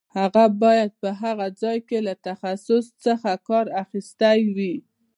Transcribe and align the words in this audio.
هغه 0.17 0.45
باید 0.63 0.91
په 1.01 1.09
هغه 1.21 1.47
ځای 1.61 1.77
کې 1.87 1.99
له 2.07 2.13
تخصص 2.27 2.85
څخه 3.05 3.29
کار 3.47 3.65
اخیستی 3.83 4.39
وای. 4.55 4.75